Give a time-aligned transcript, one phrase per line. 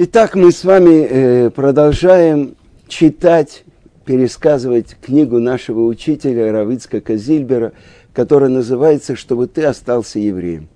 [0.00, 2.54] Итак, мы с вами э, продолжаем
[2.86, 3.64] читать,
[4.04, 7.72] пересказывать книгу нашего учителя Равицка Казильбера,
[8.12, 10.68] которая называется «Чтобы ты остался евреем».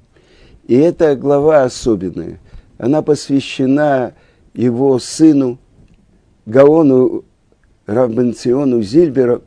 [0.67, 2.41] И эта глава особенная.
[2.79, 4.15] Она посвящена
[4.55, 5.61] его сыну
[6.45, 7.25] Гаону
[7.87, 9.43] Равбенциону Зильберу.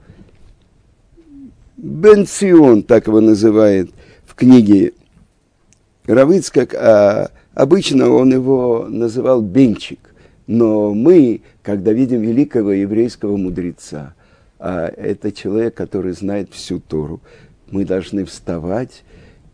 [1.76, 3.92] Бенцион, так его называет
[4.26, 4.94] в книге
[6.06, 10.14] Равицкак, а Обычно он его называл Бенчик,
[10.46, 14.14] но мы, когда видим великого еврейского мудреца,
[14.60, 17.22] а это человек, который знает всю Тору,
[17.72, 19.04] мы должны вставать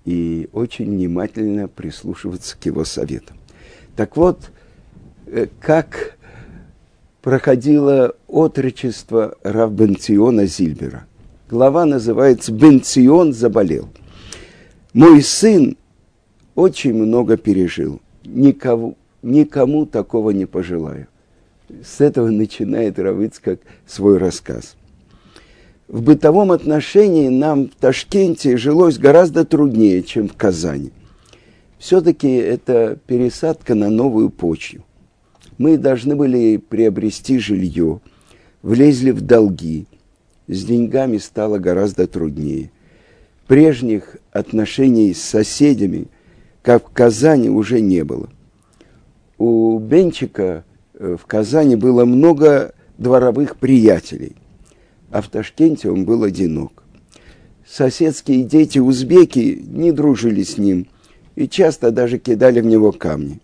[0.04, 3.38] и очень внимательно прислушиваться к его советам.
[3.95, 4.50] Так вот,
[5.28, 6.18] э, как
[7.22, 11.06] проходило отрочество Равбенциона Зильбера.
[11.52, 13.90] Глава называется «Бенцион заболел».
[14.94, 15.78] Мой сын
[16.55, 18.02] очень много пережил.
[18.26, 21.08] Никого, никому такого не пожелаю.
[21.84, 24.75] С этого начинает Равыцкак свой рассказ.
[25.88, 30.92] В бытовом отношении нам в Ташкенте жилось гораздо труднее, чем в Казани.
[31.78, 34.84] Все-таки это пересадка на новую почву.
[35.58, 38.00] Мы должны были приобрести жилье,
[38.62, 39.86] влезли в долги.
[40.47, 42.72] С деньгами стало гораздо труднее.
[43.47, 46.08] Прежних отношений с соседями–
[46.62, 48.30] как в Казани уже не было.
[49.38, 54.36] У Бенчика э, в Казани было много дворовых приятелей,
[55.09, 56.84] а в Ташкенте он был одинок.
[57.68, 60.88] Соседские дети узбеки не дружили с ним
[61.36, 63.40] и часто даже кидали в него камни.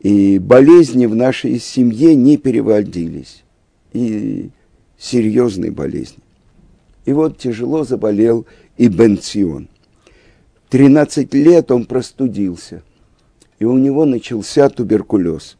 [0.00, 3.44] И болезни в нашей семье не переводились.
[3.92, 4.50] И
[4.98, 6.22] серьезные болезни.
[7.04, 8.46] И вот тяжело заболел
[8.76, 9.68] и Бенцион–
[10.70, 12.82] 13 лет он простудился,
[13.58, 15.56] и у него начался туберкулез.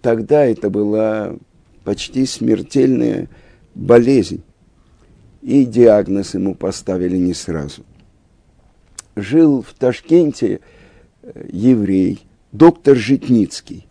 [0.00, 1.36] Тогда это была
[1.84, 3.28] почти смертельная
[3.74, 4.42] болезнь,
[5.42, 7.84] и диагноз ему поставили не сразу.
[9.16, 10.60] Жил в Ташкенте
[11.22, 12.20] э, еврей,
[12.52, 13.86] доктор Житницкий,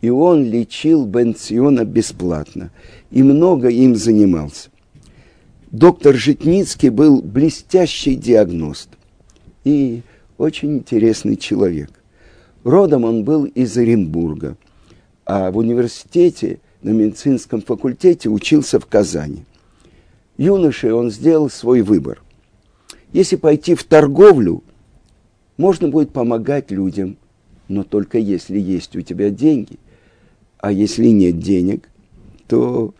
[0.00, 2.70] и он лечил Бенциона бесплатно,
[3.10, 4.70] и много им занимался.
[5.72, 8.95] Доктор Житницкий был блестящий диагност
[9.66, 10.02] и
[10.38, 11.90] очень интересный человек.
[12.62, 14.56] Родом он был из Оренбурга,
[15.24, 19.44] а в университете на медицинском факультете учился в Казани.
[20.38, 22.22] Юношей он сделал свой выбор.
[23.12, 24.62] Если пойти в торговлю,
[25.56, 27.16] можно будет помогать людям,
[27.66, 29.80] но только если есть у тебя деньги.
[30.58, 31.88] А если нет денег,
[32.46, 32.94] то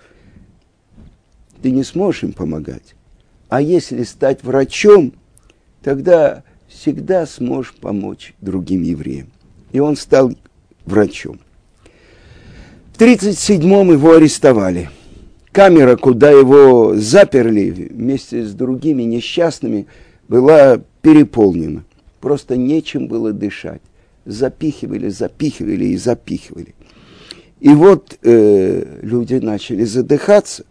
[1.62, 2.96] ты не сможешь им помогать.
[3.48, 5.12] А если стать врачом,
[5.82, 6.42] тогда
[6.76, 9.28] всегда сможешь помочь другим евреям.
[9.72, 10.32] И он стал
[10.84, 11.40] врачом.
[12.94, 14.90] В 1937-м его арестовали.
[15.52, 19.86] Камера, куда его заперли вместе с другими несчастными,
[20.28, 21.84] была переполнена.
[22.20, 23.82] Просто нечем было дышать.
[24.24, 26.74] Запихивали, запихивали и запихивали.
[27.60, 30.64] И вот э, люди начали задыхаться,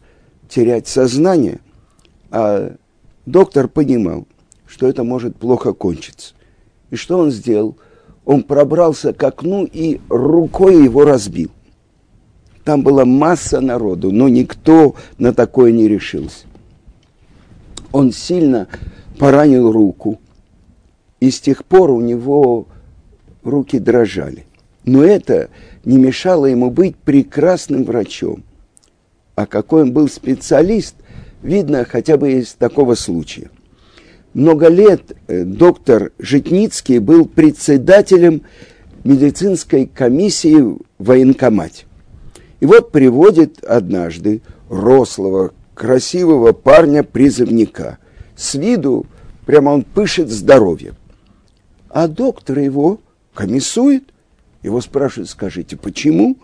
[0.49, 1.59] терять сознание,
[2.29, 2.75] а
[3.25, 4.27] доктор понимал,
[4.75, 6.33] что это может плохо кончиться.
[6.91, 7.77] И что он сделал?
[8.25, 11.49] Он пробрался к окну и рукой его разбил.
[12.65, 16.45] Там была масса народу, но никто на такое не решился.
[17.93, 18.67] Он сильно
[19.17, 20.19] поранил руку,
[21.21, 22.67] и с тех пор у него
[23.43, 24.45] руки дрожали.
[24.83, 25.51] Но это
[25.85, 28.43] не мешало ему быть прекрасным врачом.
[29.35, 30.95] А какой он был специалист,
[31.41, 33.49] видно хотя бы из такого случая
[34.35, 38.43] много лет э, доктор Житницкий был председателем
[39.03, 41.85] медицинской комиссии в военкомате.
[42.59, 47.97] И вот приводит однажды рослого, красивого парня-призывника.
[48.35, 49.05] С виду
[49.45, 50.95] прямо он пышет здоровьем.
[51.89, 52.99] А доктор его
[53.33, 54.03] комиссует.
[54.63, 56.37] Его спрашивают, скажите, почему?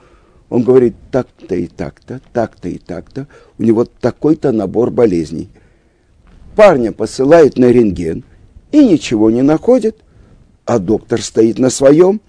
[0.50, 3.27] Он говорит, так-то и так-то, так-то и так-то.
[3.57, 5.50] У него такой-то набор болезней–
[6.56, 8.24] парня посылают на рентген
[8.71, 9.98] и ничего не находят,
[10.65, 12.21] а доктор стоит на своем,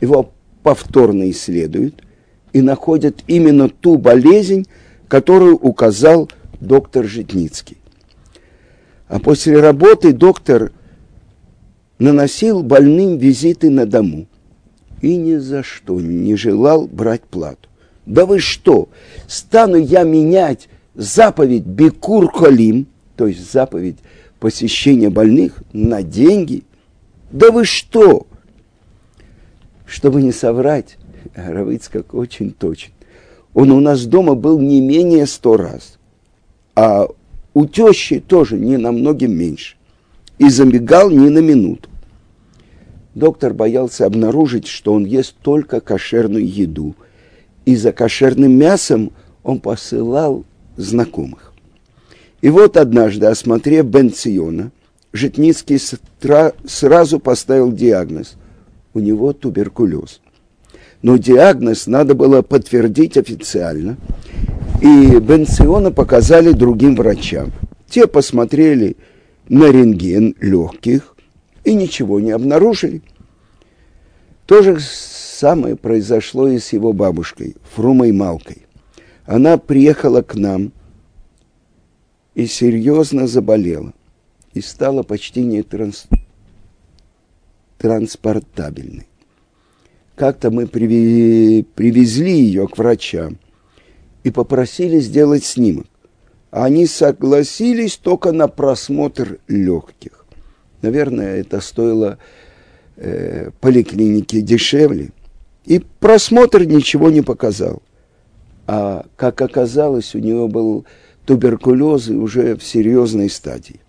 [0.00, 0.32] его
[0.62, 2.02] повторно исследуют
[2.52, 4.66] и находят именно ту болезнь,
[5.08, 6.30] которую указал
[6.60, 7.78] доктор Житницкий.
[9.08, 10.72] А после работы доктор
[11.98, 14.26] наносил больным визиты на дому
[15.00, 17.68] и ни за что не желал брать плату.
[18.06, 18.88] Да вы что,
[19.28, 22.86] стану я менять заповедь Бекур Халим–
[23.16, 23.98] то есть заповедь
[24.38, 26.62] посещения больных на деньги.
[27.30, 28.26] Да вы что?
[29.86, 30.98] Чтобы не соврать,
[31.34, 32.90] Равыцкак очень точен.
[33.54, 35.98] Он у нас дома был не менее сто раз.
[36.74, 37.08] А
[37.54, 39.76] у тещи тоже не намного меньше.
[40.38, 41.88] И забегал ни на минуту.
[43.14, 46.94] Доктор боялся обнаружить, что он ест только кошерную еду.
[47.64, 49.12] И за кошерным мясом
[49.42, 50.44] он посылал
[50.76, 51.45] знакомых.
[52.46, 54.70] И вот однажды, осмотрев Бенциона,
[55.12, 55.80] Житницкий
[56.64, 58.36] сразу поставил диагноз.
[58.94, 60.20] У него туберкулез.
[61.02, 63.96] Но диагноз надо было подтвердить официально.
[64.80, 67.50] И Бенциона показали другим врачам.
[67.90, 68.96] Те посмотрели
[69.48, 71.16] на рентген легких
[71.64, 73.02] и ничего не обнаружили.
[74.46, 78.66] То же самое произошло и с его бабушкой, Фрумой Малкой.
[79.24, 80.70] Она приехала к нам
[82.36, 83.94] и серьезно заболела,
[84.52, 86.06] и стала почти не транс...
[87.78, 89.08] транспортабельной.
[90.16, 93.38] Как-то мы привезли ее к врачам
[94.22, 95.86] и попросили сделать снимок.
[96.50, 100.26] Они согласились только на просмотр легких.
[100.82, 102.18] Наверное, это стоило
[102.96, 105.10] э, поликлинике дешевле.
[105.64, 107.82] И просмотр ничего не показал.
[108.66, 110.84] А как оказалось, у него был
[111.26, 113.80] туберкулез уже в серьезной стадии.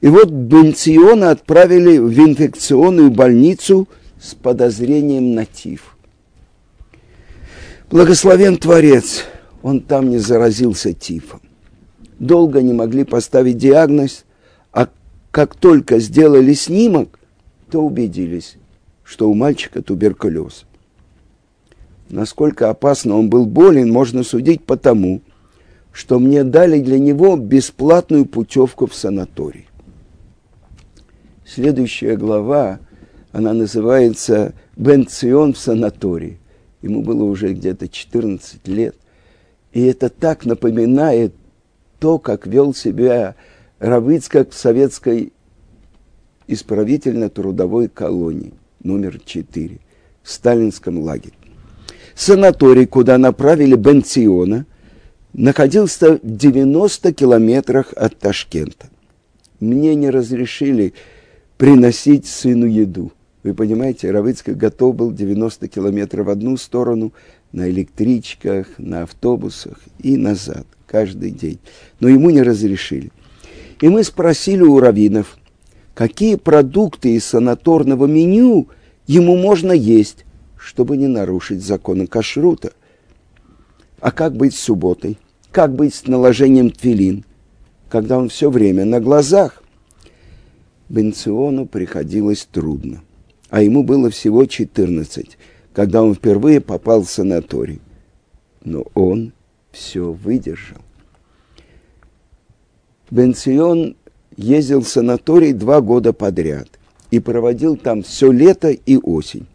[0.00, 3.88] И вот Бенциона отправили в инфекционную больницу
[4.20, 5.96] с подозрением на тиф.
[7.90, 9.24] Благословен Творец,
[9.62, 11.40] он там не заразился тифом
[12.18, 14.24] долго не могли поставить диагноз,
[14.72, 14.88] а
[15.30, 17.18] как только сделали снимок,
[17.70, 18.56] то убедились,
[19.02, 20.64] что у мальчика туберкулез.
[22.08, 25.33] Насколько опасно он был болен, можно судить по тому, что
[26.18, 29.68] мне дали для него бесплатную путевку в санаторий.
[31.46, 32.80] Следующая глава,
[33.30, 36.40] она называется «Бенцион в санатории».
[36.82, 38.96] Ему было уже где-то 14 лет.
[39.72, 41.32] И это так напоминает
[42.00, 43.36] то, как вел себя
[43.78, 45.32] Равыцкак в советской
[46.48, 48.52] исправительно-трудовой колонии
[48.82, 49.78] номер 4
[50.22, 51.34] в сталинском лагере.
[52.16, 54.66] Санаторий, куда направили Бенциона,
[55.34, 58.88] находился в 90 километрах от Ташкента.
[59.60, 60.94] Мне не разрешили
[61.58, 63.12] приносить сыну еду.
[63.42, 67.12] Вы понимаете, Равыцкак готов был 90 километров в одну сторону,
[67.52, 71.58] на электричках, на автобусах и назад каждый день.
[72.00, 73.12] Но ему не разрешили.
[73.80, 75.38] И мы спросили у раввинов,
[75.94, 78.68] какие продукты из санаторного меню
[79.06, 80.24] ему можно есть,
[80.56, 82.72] чтобы не нарушить законы кашрута.
[84.00, 85.18] А как быть с субботой?
[85.54, 87.24] Как быть с наложением твилин,
[87.88, 89.62] когда он все время на глазах?
[90.88, 93.02] Бенциону приходилось трудно,
[93.50, 95.38] а ему было всего 14,
[95.72, 97.80] когда он впервые попал в санаторий.
[98.64, 99.32] Но он
[99.70, 100.80] все выдержал.
[103.12, 103.94] Бенцион
[104.36, 106.68] ездил в санаторий два года подряд
[107.12, 109.46] и проводил там все лето и осень.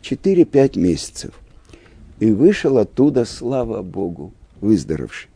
[0.00, 1.38] четыре-пять месяцев.
[2.18, 5.30] И вышел оттуда, слава Богу, выздоровевший.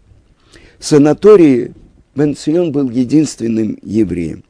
[0.81, 1.75] Санатории
[2.15, 4.44] Бенцион был единственным евреем.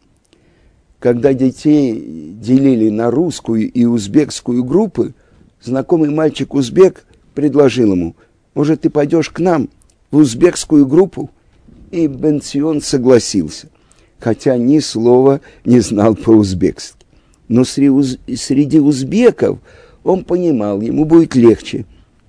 [1.01, 5.13] Когда детей делили на русскую и узбекскую группы,
[5.61, 7.05] знакомый мальчик-узбек
[7.35, 8.15] предложил ему,
[8.55, 9.71] может, ты пойдешь к нам
[10.13, 11.31] в узбекскую группу?
[11.91, 13.69] И Бенцион согласился,
[14.21, 17.07] хотя ни слова не знал по-узбекски.
[17.49, 19.59] Но среди узбеков
[20.05, 21.87] он понимал, ему будет легче,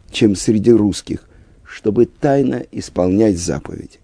[0.09, 1.29] чем среди русских,
[1.63, 4.00] чтобы тайно исполнять заповеди.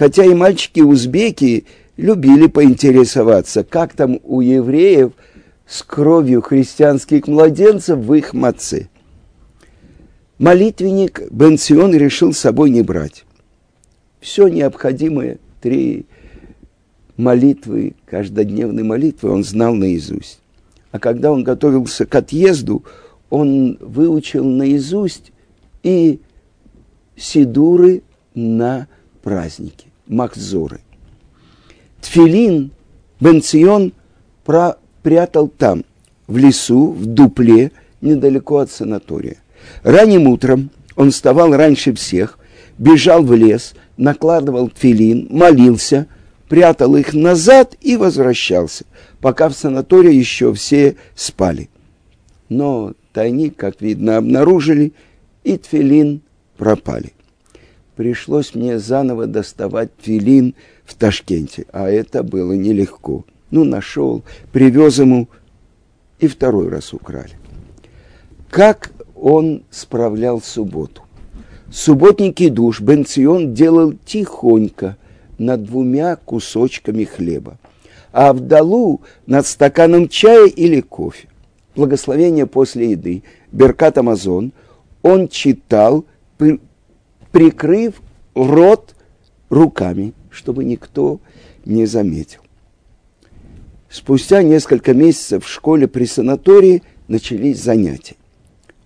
[0.00, 1.66] Хотя и мальчики-узбеки
[1.98, 5.12] любили поинтересоваться, как там у евреев
[5.66, 8.88] с кровью христианских младенцев в их маце.
[10.38, 13.26] Молитвенник Бенцион решил с собой не брать
[14.20, 16.06] все необходимое, три
[17.18, 20.40] молитвы, каждодневные молитвы он знал наизусть.
[20.92, 22.84] А когда он готовился к отъезду,
[23.28, 25.30] он выучил наизусть
[25.82, 26.20] и
[27.16, 28.02] сидуры
[28.34, 28.88] на
[29.22, 30.80] праздники, махзоры.
[32.00, 32.72] Тфилин
[33.20, 33.92] Бенцион
[35.02, 35.84] прятал там,
[36.26, 39.36] в лесу, в дупле, недалеко от санатория.
[39.82, 42.38] Ранним утром он вставал раньше всех,
[42.78, 46.06] бежал в лес, накладывал тфилин, молился,
[46.48, 48.84] прятал их назад и возвращался,
[49.20, 51.68] пока в санатории еще все спали.
[52.48, 54.92] Но тайник, как видно, обнаружили,
[55.44, 56.22] и тфилин
[56.56, 57.12] пропали.
[58.00, 60.54] Пришлось мне заново доставать тфилин
[60.86, 63.26] в Ташкенте, а это было нелегко.
[63.50, 65.28] Ну, нашел, привез ему,
[66.18, 67.34] и второй раз украли.
[68.48, 71.02] Как он справлял субботу.
[71.70, 74.96] Субботний кидуш Бенцион делал тихонько
[75.36, 77.58] над двумя кусочками хлеба,
[78.12, 81.28] а Авдалу над стаканом чая или кофе.
[81.76, 84.52] Благословение после еды, Беркат Амазон,
[85.02, 86.06] он читал,
[87.32, 88.00] прикрыв
[88.34, 88.94] рот
[89.48, 91.20] руками, чтобы никто
[91.64, 92.40] не заметил.
[93.88, 98.16] Спустя несколько месяцев в школе при санатории начались занятия.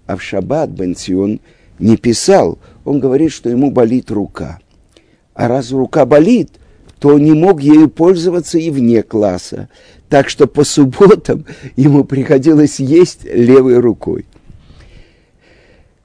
[0.06, 1.40] А в шаббат Бенсион
[1.78, 4.60] не писал, он говорит, что ему болит рука.
[5.34, 6.52] А раз рука болит,
[6.98, 9.68] то не мог ею пользоваться и вне класса.
[10.08, 11.44] Так что по субботам
[11.76, 14.24] ему приходилось есть левой рукой.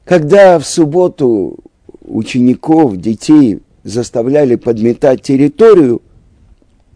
[0.04, 1.60] Когда в субботу
[2.10, 6.02] учеников, детей заставляли подметать территорию,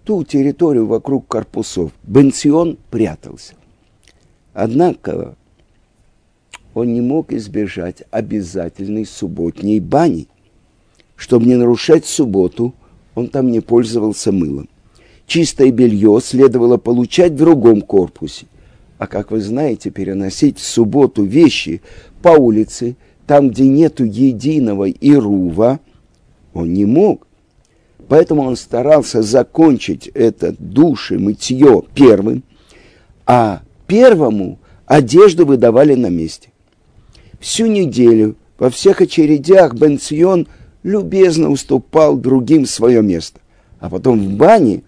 [0.03, 3.53] ту территорию вокруг корпусов, Бенцион прятался.
[4.53, 5.35] Однако
[6.73, 10.27] он не мог избежать обязательной субботней бани.
[11.15, 12.73] Чтобы не нарушать субботу,
[13.15, 14.67] он там не пользовался мылом.
[15.27, 18.47] Чистое белье следовало получать в другом корпусе.
[18.97, 21.81] А как вы знаете, переносить в субботу вещи
[22.21, 22.95] по улице,
[23.27, 25.79] там, где нету единого ирува,
[26.53, 27.27] он не мог.
[28.07, 32.43] Поэтому он старался закончить это душ и мытье первым,
[33.25, 36.49] а первому одежду выдавали на месте.
[37.39, 40.47] Всю неделю во всех очередях Бенцион
[40.83, 43.39] любезно уступал другим свое место,
[43.79, 44.83] а потом в бане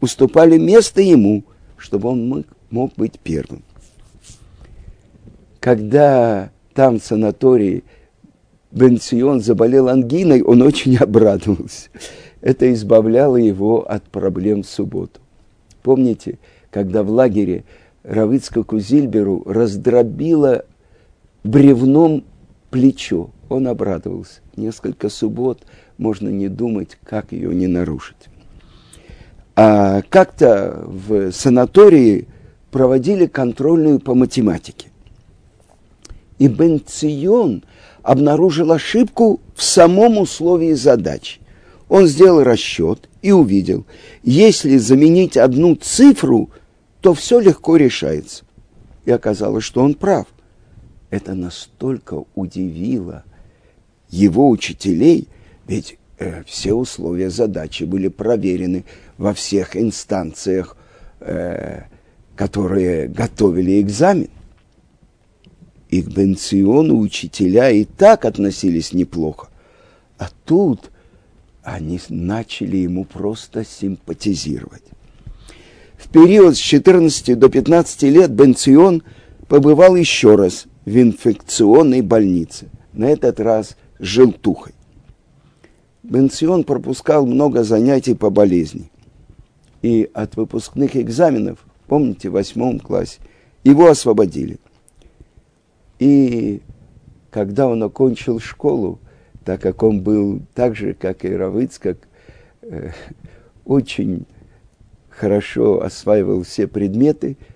[0.00, 1.44] уступали место ему,
[1.76, 3.62] чтобы он мог, мог быть первым.
[5.60, 7.84] Когда там в санатории
[8.70, 11.88] Бенцион заболел ангиной, он очень обрадовался.
[12.40, 15.20] Это избавляло его от проблем в субботу.
[15.82, 16.38] Помните,
[16.70, 17.64] когда в лагере
[18.02, 20.64] Равицкаку Зильберу раздробило
[21.42, 22.24] бревном
[22.70, 23.30] плечо.
[23.48, 24.40] Он обрадовался.
[24.56, 25.62] Несколько суббот
[25.96, 28.28] можно не думать, как ее не нарушить.
[29.56, 32.26] А как-то в санатории
[32.70, 34.88] проводили контрольную по математике.
[36.44, 37.64] И Бенцион
[38.02, 41.40] обнаружил ошибку в самом условии задачи.
[41.88, 43.86] Он сделал расчет и увидел,
[44.22, 46.50] если заменить одну цифру,
[47.00, 48.44] то все легко решается.
[49.06, 50.26] И оказалось, что он прав
[51.08, 53.24] это настолько удивило
[54.10, 55.28] его учителей,
[55.66, 58.84] ведь э, все условия задачи были проверены
[59.16, 60.76] во всех инстанциях,
[61.20, 61.84] э,
[62.36, 64.28] которые готовили экзамен.
[65.94, 69.46] И к Бенциону учителя и так относились неплохо.
[70.18, 70.90] А тут
[71.62, 74.82] они начали ему просто симпатизировать.
[75.96, 79.04] В период с 14 до 15 лет Бенцион
[79.46, 84.72] побывал еще раз в инфекционной больнице, на этот раз с желтухой.
[86.02, 88.90] Бенцион пропускал много занятий по болезни.
[89.82, 93.20] И от выпускных экзаменов, помните, в восьмом классе,
[93.62, 94.58] его освободили.
[95.98, 96.60] И
[97.30, 98.98] когда он окончил школу,
[99.44, 101.98] так как он был так же, как и Равыцкак,
[102.62, 102.90] э,
[103.64, 104.26] очень
[105.08, 107.36] хорошо осваивал все предметы–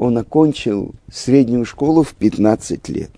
[0.00, 3.10] он окончил среднюю школу в 15 лет.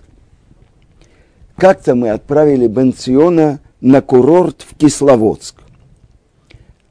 [1.56, 5.62] Как-то мы отправили Бенциона на курорт в Кисловодск.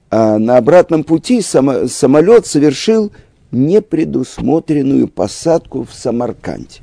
[0.09, 3.11] А на обратном пути самолет совершил
[3.51, 6.79] непредусмотренную посадку в Самарканде.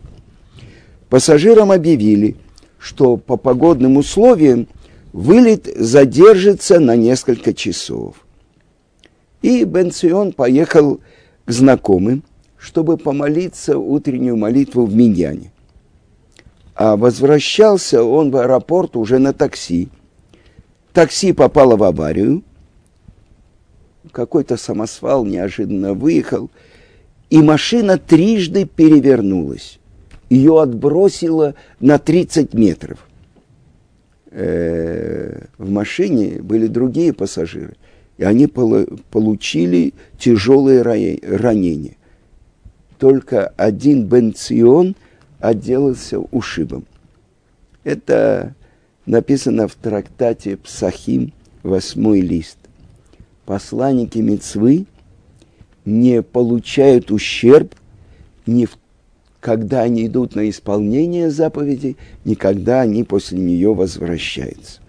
[1.09, 2.37] Пассажирам объявили,
[2.79, 4.69] что по погодным условиям
[5.13, 8.27] вылет задержится на несколько часов.
[9.41, 11.01] И Бенцион поехал
[11.47, 12.25] к знакомым,
[12.59, 15.53] чтобы помолиться утреннюю молитву в Миньяне.
[16.75, 19.89] А возвращался он в аэропорт уже на такси.
[20.93, 22.43] Такси попало в аварию.
[24.13, 26.51] Какой-то самосвал неожиданно выехал,
[27.31, 29.78] и машина трижды перевернулась.
[30.29, 33.07] Ее отбросило на 30 метров.
[34.31, 37.77] Э, в машине были другие пассажиры,
[38.19, 41.99] и они получили тяжелые ранения
[42.99, 44.97] только один Бенцион
[45.39, 46.85] отделался ушибом.
[47.85, 48.55] Это
[49.07, 51.33] написано в трактате Псахим,
[51.63, 52.59] восьмой лист.
[53.47, 54.87] Посланники Мецвы
[55.85, 57.75] не получают ущерб
[58.47, 58.77] ни в
[59.41, 64.81] когда они идут на исполнение заповеди, никогда они после нее возвращаются.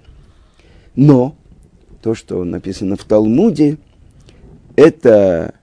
[0.96, 1.36] Но
[2.02, 3.78] то, что написано в Талмуде,
[4.76, 5.54] это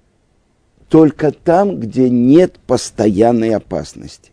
[0.89, 4.31] только там, где нет постоянной опасности.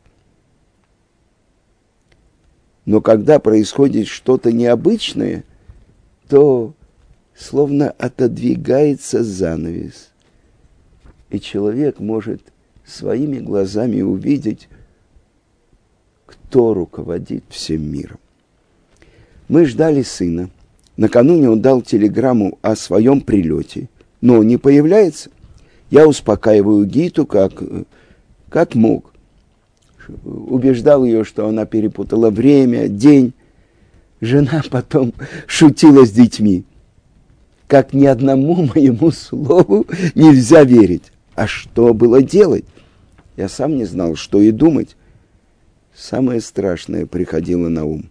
[2.85, 5.45] Но когда происходит что-то необычное,
[6.27, 6.75] то
[7.35, 10.11] словно отодвигается занавес.
[11.29, 12.52] И человек может
[12.85, 14.67] своими глазами увидеть,
[16.25, 18.19] кто руководит всем миром.
[19.47, 20.49] Мы ждали сына.
[20.97, 23.89] Накануне он дал телеграмму о своем прилете,
[24.21, 25.29] но он не появляется.
[25.89, 27.63] Я успокаиваю Гиту как,
[28.49, 29.13] как мог.
[30.23, 33.33] Убеждал ее, что она перепутала время, день.
[34.21, 35.13] Жена потом
[35.47, 36.65] шутила с детьми.
[37.67, 41.12] Как ни одному моему слову нельзя верить.
[41.35, 42.65] А что было делать?
[43.35, 44.95] Я сам не знал, что и думать.
[45.95, 48.09] Самое страшное приходило на ум.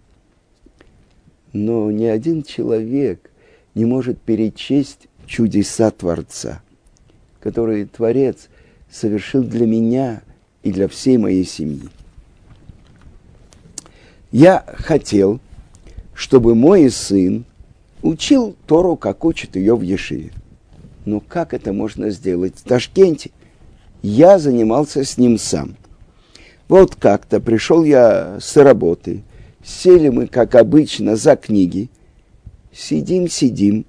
[1.52, 3.31] Но ни один человек
[3.75, 6.62] не может перечесть чудеса Творца,
[7.41, 8.49] которые Творец
[8.91, 10.23] совершил для меня
[10.62, 11.88] и для всей моей семьи.
[14.31, 15.41] Я хотел,
[16.14, 17.45] чтобы мой сын
[18.02, 20.33] учил Тору, как учит ее в Ешиве.
[21.05, 23.31] Но как это можно сделать в Ташкенте?
[24.03, 25.77] Я занимался с ним сам.
[26.69, 29.23] Вот как-то пришел я с работы,
[29.63, 31.91] сели мы, как обычно, за книги,
[32.73, 33.85] сидим, сидим,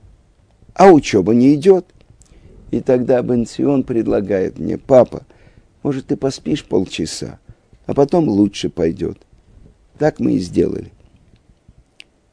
[0.74, 1.86] а учеба не идет.
[2.72, 5.24] И тогда Бенсион предлагает мне, папа,
[5.82, 7.40] может, ты поспишь полчаса,
[7.86, 9.20] а потом лучше пойдет.
[9.98, 10.92] Так мы и сделали.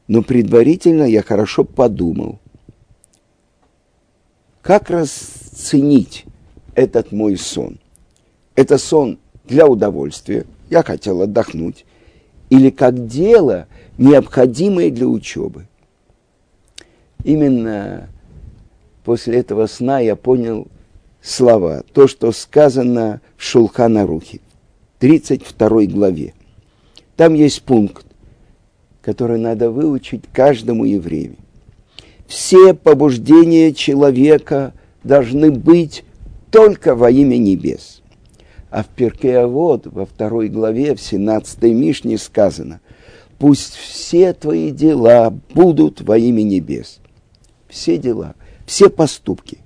[0.07, 2.40] Но предварительно я хорошо подумал,
[4.61, 6.25] как расценить
[6.75, 7.79] этот мой сон?
[8.55, 11.85] Это сон для удовольствия, я хотел отдохнуть,
[12.49, 15.67] или как дело, необходимое для учебы.
[17.23, 18.09] Именно
[19.03, 20.67] после этого сна я понял
[21.21, 24.39] слова, то, что сказано в Шулхана Рухе,
[24.99, 26.33] 32 главе.
[27.15, 28.05] Там есть пункт,
[29.01, 31.35] который надо выучить каждому еврею.
[32.31, 36.05] Все побуждения человека должны быть
[36.49, 38.01] только во имя небес.
[38.69, 42.79] А в Перкеавод, во второй главе, в 17 Мишне сказано,
[43.37, 47.01] «Пусть все твои дела будут во имя небес».
[47.67, 49.57] Все дела, все поступки,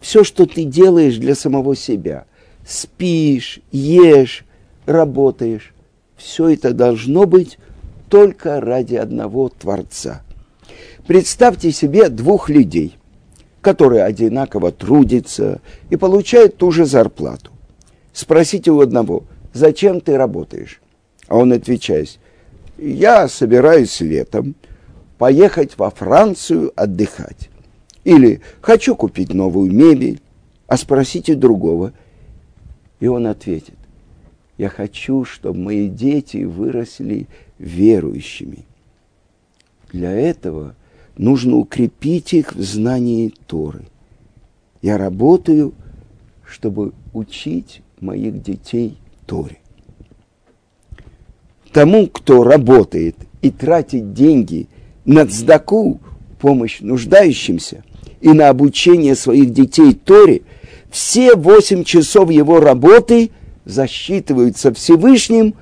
[0.00, 2.24] все, что ты делаешь для самого себя,
[2.66, 4.46] спишь, ешь,
[4.86, 5.74] работаешь,
[6.16, 7.58] все это должно быть
[8.08, 10.23] только ради одного Творца.
[11.06, 12.96] Представьте себе двух людей,
[13.60, 17.50] которые одинаково трудятся и получают ту же зарплату.
[18.12, 20.80] Спросите у одного, зачем ты работаешь?
[21.28, 22.18] А он отвечает,
[22.78, 24.54] я собираюсь летом
[25.18, 27.50] поехать во Францию отдыхать.
[28.04, 30.20] Или хочу купить новую мебель.
[30.66, 31.92] А спросите другого.
[33.00, 33.74] И он ответит,
[34.56, 37.26] я хочу, чтобы мои дети выросли
[37.58, 38.64] верующими.
[39.92, 40.74] Для этого
[41.16, 43.84] нужно укрепить их в знании Торы.
[44.82, 45.74] Я работаю,
[46.46, 49.58] чтобы учить моих детей Торе.
[51.72, 54.68] Тому, кто работает и тратит деньги
[55.04, 56.00] на цдаку,
[56.38, 57.82] помощь нуждающимся,
[58.20, 60.42] и на обучение своих детей Торе,
[60.90, 63.30] все восемь часов его работы
[63.64, 65.54] засчитываются Всевышним,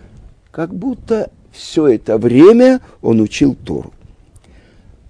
[0.50, 3.92] как будто все это время он учил Тору.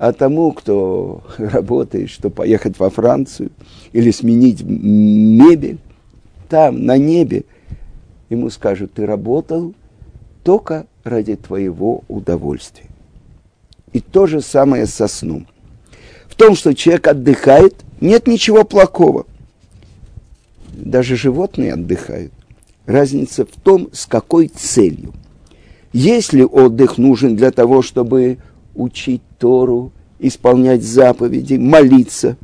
[0.02, 3.52] А тому, кто работает, чтобы поехать во Францию
[3.92, 5.78] или сменить мебель,
[6.48, 7.44] там, на небе,
[8.28, 9.74] ему скажут, ты работал
[10.42, 12.86] только ради твоего удовольствия.
[13.92, 15.46] И то же самое со сном.
[16.26, 19.24] В том, что человек отдыхает, нет ничего плохого.
[20.72, 22.32] Даже животные отдыхают.
[22.86, 25.12] Разница в том, с какой целью.
[25.92, 28.38] Если отдых нужен для того, чтобы
[28.74, 32.36] учить Тору, исполнять заповеди, молиться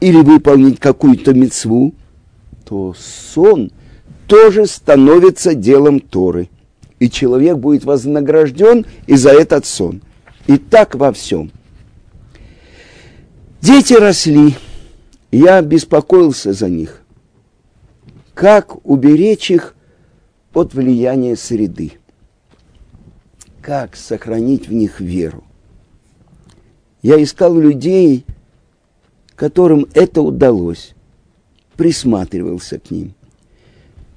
[0.00, 1.94] или выполнить какую-то мецву,
[2.64, 3.70] то сон
[4.26, 6.48] тоже становится делом Торы.
[6.98, 10.02] И человек будет вознагражден и за этот сон.
[10.46, 11.50] И так во всем.
[13.60, 14.54] Дети росли,
[15.30, 17.02] я беспокоился за них.
[18.34, 19.74] Как уберечь их
[20.54, 21.92] от влияния среды?
[23.70, 25.44] Как сохранить в них веру?
[27.02, 28.26] Я искал людей,
[29.36, 30.96] которым это удалось
[31.76, 33.14] присматривался к ним.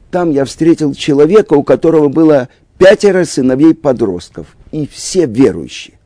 [0.09, 5.99] Там я встретил человека, у которого было пятеро сыновей-подростков, и все верующие.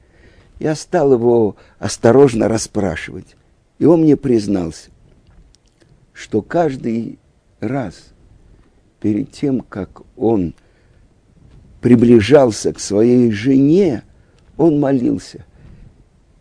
[0.60, 3.38] Я стал его осторожно расспрашивать,
[3.80, 4.90] и он мне признался,
[6.12, 7.18] что каждый
[7.62, 8.10] раз
[9.00, 10.54] перед тем, как он
[11.82, 14.04] приближался к своей жене,
[14.58, 15.46] он молился.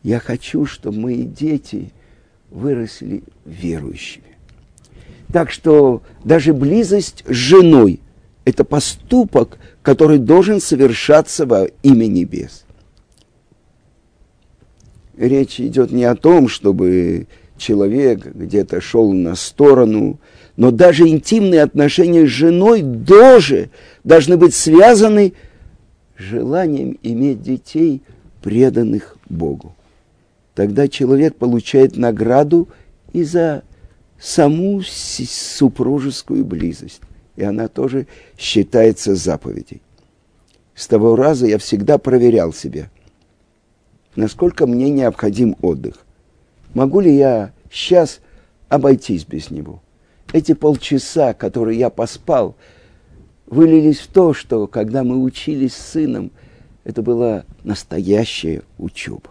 [0.02, 1.92] Я хочу, чтобы мои дети
[2.50, 4.24] выросли верующими.
[5.32, 8.00] Так что даже близость с женой–
[8.44, 12.64] это поступок, который должен совершаться во имя небес.
[15.16, 20.20] Речь идет не о том, чтобы человек где-то шел на сторону,
[20.56, 23.70] но даже интимные отношения с женой тоже
[24.04, 25.34] должны быть связаны
[26.16, 28.02] желанием иметь детей,
[28.42, 29.74] преданных Богу.
[30.54, 32.68] Тогда человек получает награду
[33.12, 33.64] и за
[34.18, 37.00] саму супружескую близость.
[37.34, 38.06] И она тоже
[38.38, 39.82] считается заповедей.
[40.74, 42.90] С того раза я всегда проверял себя,
[44.14, 46.04] насколько мне необходим отдых.
[46.72, 48.20] Могу ли я сейчас
[48.68, 49.82] обойтись без него?
[50.36, 52.56] Эти полчаса, которые я поспал,
[53.46, 56.30] вылились в то, что когда мы учились с сыном,
[56.84, 59.30] это была настоящая учеба.